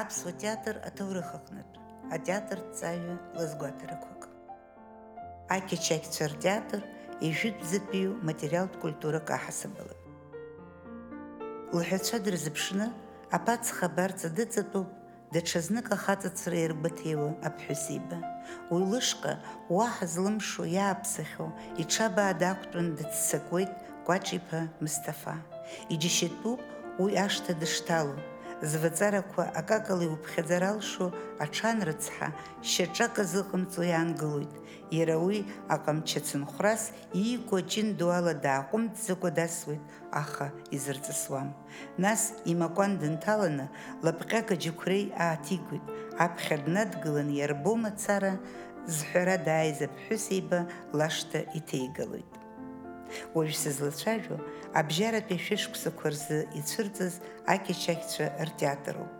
[0.00, 1.76] Апсо театр атаврыхахнат, аҭоурых аҟнытә
[2.14, 4.22] атеатрҵаҩы лызгәаҭарақәак
[5.56, 6.80] ақьачақьцәа ртеатр
[7.26, 9.96] ижәытәӡатәиу материалтә культурак аҳасабала
[11.78, 12.86] лҳәацәа дырзыԥшны
[13.36, 14.90] аԥацха абарҵа дыҵатәоуп
[15.32, 18.18] даҽазнык ахаҵацра иаргәаҭеиуа аԥҳәысеиба
[18.72, 19.34] уи лышҟа
[19.76, 21.50] уаҳа злымшо иааԥсахьоу
[21.82, 23.72] иҽабаа даақәтәан дыццакуеит
[24.06, 25.36] Кәаҿ-иԥа па Мысҭафа
[25.94, 26.60] иџьашьатәуп
[27.02, 28.16] уи ашҭа дышҭало
[28.62, 31.06] зваҵарақәа акакала иуԥхьаӡара алшо
[31.44, 32.28] аҽан рыцҳа
[32.70, 34.54] шьаҿак азыҟамҵо иаангылоит
[34.98, 35.38] иара уи
[35.74, 36.82] аҟамчы ацынхәрас
[37.22, 39.84] иику аҷын ду ала дааҟәымҵӡакәа дасуеит
[40.22, 40.46] аха
[40.76, 41.48] изырҵысуам.
[42.04, 42.22] Нас
[42.52, 43.66] имакәан дынҭаланы
[44.04, 45.84] лапҟьака џьықәреи ааҭигоит.
[46.24, 48.32] Аԥхьа днадгылан иарбо мацара
[48.96, 50.60] зҳәара дааиз аԥҳәысеиба
[50.98, 52.33] лашҭа иҭеигалоит.
[53.35, 54.37] уажә сызлацәажәо
[54.79, 57.13] абжьаратәи ашәышықәсақәа рзы ицәырҵыз
[57.53, 59.11] акьачақьцәа ртеатроуп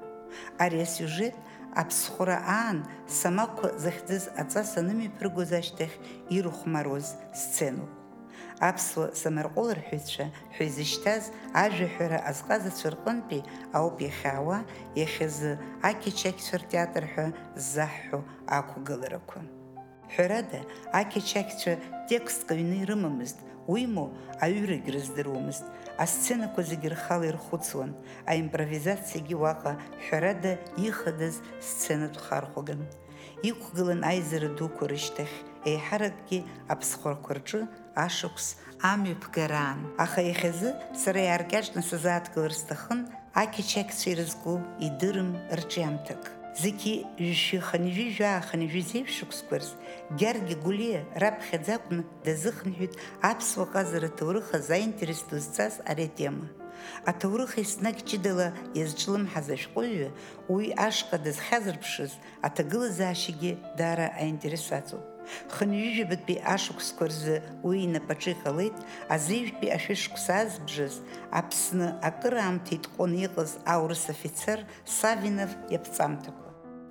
[0.64, 1.36] ари асиужет
[1.82, 2.78] аԥсхәра аан
[3.20, 5.98] самақәа захьӡыз аҵас анымиԥыргоз ашьҭахь
[6.36, 7.08] ирыхәмаруаз
[7.42, 7.92] сценоуп
[8.70, 11.24] аԥсуа самарҟәыларҳәаҩцәа ҳәа изышьҭаз
[11.64, 14.58] ажәаҳәара азҟазацәа рҟынтәи ауп иахьаауа
[15.00, 15.52] иахьазы
[15.90, 17.26] акьачақьцәа ртеатр ҳәа
[17.64, 18.20] ззаҳҳәо
[18.58, 19.40] ақәгыларақәа
[20.15, 20.61] ҳәарада
[21.01, 21.73] акьачақьцәа
[22.09, 24.13] текстк аҩны ирымамызт уимоу
[24.45, 25.65] аҩрагь рыздыруамызт
[26.05, 27.93] асценақәа зегьы рхала ирхәыцуан
[28.33, 29.73] аимпровизациагьы уаҟа
[30.07, 31.35] ҳәарада ихадаз
[31.69, 32.81] сценатә хархәаган
[33.51, 35.37] иқәгылан аизара дуқәа рышьҭахь
[35.71, 36.39] еиҳаракгьы
[36.73, 37.61] аԥсхәрақәа рҿы
[38.05, 38.47] ашықәс
[38.93, 40.71] амҩаԥгараан аха иахьазы
[41.03, 43.01] сара иааркьаҿны сазааҭгылар сҭахын
[43.43, 44.09] ақьачақьцәа
[44.87, 45.31] идырым
[46.63, 49.71] зегьы ҩышәиханҩыжәаа ханҩызеиԥшықәсқәарс
[50.19, 52.93] Гьаргьы Гулиа раԥхьаӡа акәны дазыхынҳәит
[53.31, 56.49] аԥсуа ҟазара аҭоурых азаинтерес ду зҵаз ари атема.
[57.11, 60.09] Аҭоурых еснагь ҷыдала иазҿлымҳаз ашәҟәыҩҩы
[60.53, 62.13] уи ашҟа дазхьазырԥшыз
[62.47, 65.05] аҭагылазаашьагьы даара аинтерес аҵоуп.
[65.55, 68.77] Хынҩыжәабатәи ашықәсқәа рзы уи инапаҿы иҟалеит
[69.15, 70.95] азеижәтәи ашәышықәса азбжаз
[71.41, 74.59] Аԥсны акыраамҭа итҟәаны иҟаз аурыс офицер
[74.97, 76.44] Савинов иаԥҵамҭақәа.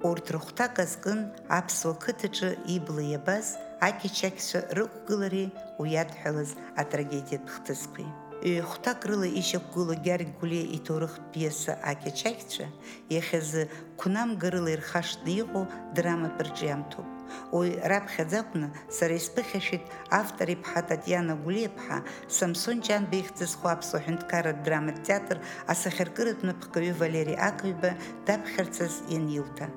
[0.10, 1.20] Урҭ рыхәҭак азкын
[1.60, 3.48] аԥсуа қыҭаҿы ибла иабаз
[3.88, 6.50] акьачақьцәа рықәгылареи уи иадҳәалаз
[6.82, 8.10] атрагедиатә хҭысқәеи.
[8.52, 12.66] ҩ-хәҭак рыла ишьақәгыло Гьаргь Гәлиа иҭоурыхтә пиеса акьачақьцәа
[13.14, 13.64] иахьазы
[14.00, 15.66] қәнамгарыла ирхашҭны иҟоу
[15.96, 17.08] драматә рҿиамҭоуп.
[17.58, 19.84] уи раԥхьаӡа акәны сара исԥыхьашәеит
[20.20, 21.98] автор иԥҳа Татиана Гәлиаԥҳа
[22.38, 25.38] Самсон Ҷанба ихьӡызхо аԥсуа ҳәынҭқарратә драматә театр
[25.72, 26.44] асахьаркыратә
[28.28, 29.68] даԥхьарцаз ианилҭа.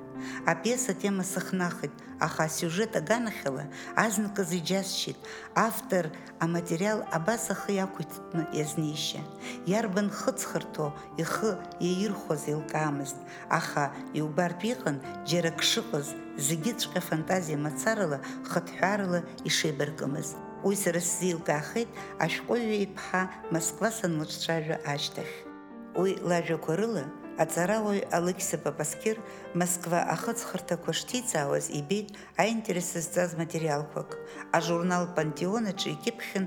[0.45, 5.17] Апиеса тема сыхнахит, аха асиужет аганахьала азныказы иџьасшьеит
[5.55, 9.21] автор аматериал абас ахы иақәиҭтәны иазнеишьа.
[9.65, 13.17] Иарбан хыҵхырҭоу ихы иаирхәаз еилкаамызт,
[13.49, 14.97] аха иубартә иҟан
[15.29, 16.07] џьара шыҟаз
[16.37, 20.29] зегьыҵәҟьа фантазиа мацарала хыҭҳәарала ишеибаркымыз.
[20.65, 21.89] Уи сара сзеилкаахеит
[22.23, 23.21] ашәҟәыҩҩы иԥҳа
[23.53, 25.35] Москва санлыҿцәажәа ашьҭахь.
[25.99, 27.05] Уи лажәақәа рыла
[27.43, 29.17] аҵарауаҩ Алықьса Папаскир
[29.59, 32.09] Москва ахыҵхырҭақәа шҭиҵаауаз ибеит
[32.41, 34.09] аинтерес зҵаз материалқәак.
[34.57, 36.45] Ажурнал Пантеон аҿы икьыԥхьын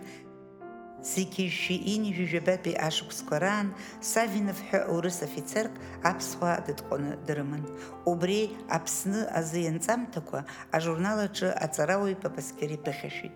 [1.13, 3.69] зегьы шәи-инижәижәабатәи ашықәсқәа раан
[4.11, 5.75] Савинов ҳәа аурыс офицерк
[6.11, 7.65] аԥсуаа дытҟәаны дрыман.
[8.11, 8.41] Убри
[8.77, 10.41] Аԥсны азы ианҵамҭақәа
[10.77, 13.35] ажурнал аҿы аҵарауаҩ Папаскир иԥыхьашәит.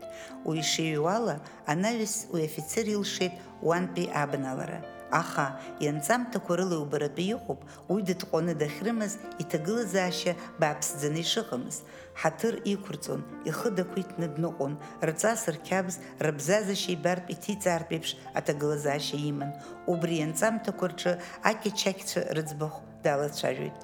[0.48, 1.36] Уи ишиҩуа ала
[1.72, 3.34] анаҩс уи афицер илшеит
[3.66, 4.80] уантәи абналара–
[5.22, 5.46] аха
[5.84, 7.60] ианҵамҭақәа рыла иубаратәы иҟоуп,
[7.90, 11.76] уи дытҟәаны дахьрымаз иҭагылазаашьа бааԥсӡаны ишыҟамыз.
[12.20, 13.20] Ҳаҭыр иқәырҵон,
[13.50, 14.74] ихы дақәиҭны дныҟәон,
[15.08, 15.94] рҵас рқьабз,
[16.24, 19.50] рыбзазашьа ибартә иҭиҵаартә еиԥш аҭагылазаашьа иман.
[19.92, 21.12] Убри ианҵамҭақәа рҿы
[21.50, 23.76] акьачақьцәа рыӡбахә далацәажәоит.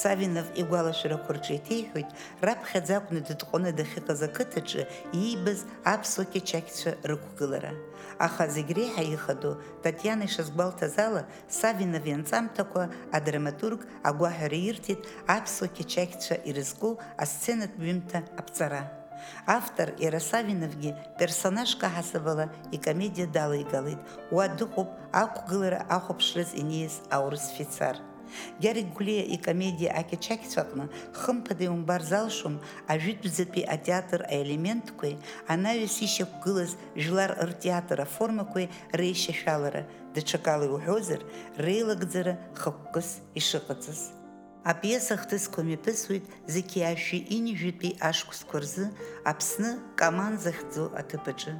[0.00, 2.10] Савинов игәалашәарақәа рҿы иҭеиҳәоит,
[2.46, 4.82] раԥхьаӡа акәны дытҟәаны дахьыҟаз ақыҭаҿы
[5.20, 5.60] иибаз
[5.92, 7.72] аԥсуа кьачақьцәа рықәгылара.
[8.26, 11.22] Аха зегь реиҳа ихадоу Татиана ишазгәалҭаз ала
[11.58, 12.82] Савинов ианҵамҭақәа
[13.16, 15.00] адраматург агәаҳәара ирҭеит
[15.36, 16.90] аԥсуа кьачақьцәа ирызку
[17.22, 18.82] асценатә ҩымҭа аԥҵара.
[19.46, 24.00] Автор иара Савиновгьы персонажк аҳасабала икомедиа далаигалеит,
[24.34, 24.88] уа дыҟоуп
[25.22, 27.96] ақәгылара ахәаԥшраз инеиз аурыс фицар.
[28.62, 30.84] Гьарик Гәлиа икомедиа акьачақьцәаҟны
[31.20, 32.56] хымԥада иумбар залшом
[32.92, 35.20] ажәытәӡатәи атеатр аелементқәеи
[35.52, 36.72] анаҩс ишьақәгылаз
[37.02, 39.82] жәлар ртеатр аформақәеи реишьашәалара,
[40.14, 41.20] даҽакала иуҳәозар,
[41.64, 43.08] реилагӡара хықәкыс
[43.38, 44.00] ишыҟаҵаз.
[44.70, 48.86] Апиеса хҭысқәа мҩаԥысуеит зеқьи ашәи инижәытәи ашықәсқәа рзы
[49.30, 51.54] Аԥсны Каман захьӡу аҭыԥаҿы.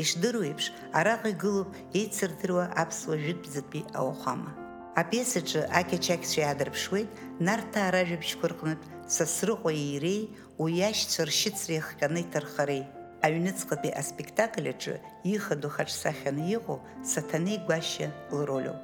[0.00, 0.66] Ишдыру еиԥш,
[0.98, 1.68] араҟа игылоуп
[1.98, 4.63] еицырдыруа аԥсуа жәытәӡатәи ауахәама.
[5.00, 7.10] Апиесаҿы ақьачақьцәа иаадырԥшуеит
[7.46, 10.22] нарҭаа ражәабжьқәа рҟнытә Сасрыҟәеи иреи
[10.62, 12.84] уи иашьцәа ршьыцра иахҟьаны иҭархареи.
[13.24, 14.94] Аҩныҵҟатәи аспектакль аҿы
[15.34, 16.78] ихадоу хаҿсахьаны иҟоу
[17.10, 18.80] Саҭанеи Гәашьа лрольоуп.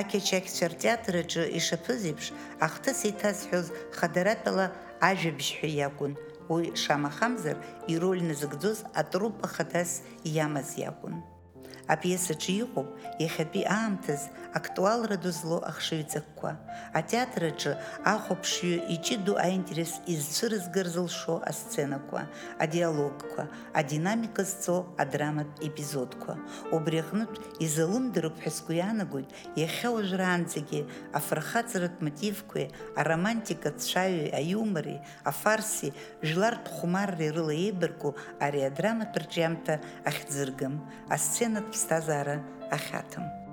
[0.00, 2.26] Ақьачақьцәа ртеатр аҿы ишаԥыз еиԥш,
[2.66, 3.66] ахҭыс еиҭазҳәоз
[3.98, 4.66] хадаратәала
[5.08, 6.12] ажәабжь ҳәа иакәын,
[6.52, 7.56] уи шамахамзар
[7.92, 9.90] ироль назыгӡоз атруппа хадас
[10.24, 11.16] иамаз иакәын.
[11.94, 12.88] Апиесаҿы иҟоуп
[13.22, 14.22] иахьатәи аамҭаз
[14.58, 16.50] актуалра ду злоу ахшыҩҵакқәа,
[16.98, 17.72] атеатр аҿы
[18.12, 22.20] ахәаԥшҩы иҷыду аинтерес изцәырызгар зылшо асценақәа,
[22.64, 23.42] адиалогқәа,
[23.80, 26.32] адинамика зҵо адраматә епизодқәа.
[26.76, 29.28] Убри аҟнытә изалымдароуп ҳәа сгәы иаанагоит
[29.60, 30.80] иахьа уажәраанӡагьы
[31.18, 34.96] афырхаҵаратә мотивқәеи, аромантикатә цәаҩи, аиумори,
[35.30, 35.92] афарси,
[36.28, 38.10] жәлартә хәмарреи рыла еибарку
[38.44, 39.74] ари адраматә рҿиамҭа
[40.08, 40.74] ахьӡыргам,
[41.60, 43.47] na Zara, a Hatton.